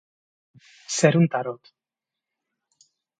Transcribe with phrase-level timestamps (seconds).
[0.95, 1.71] Ser un tarot.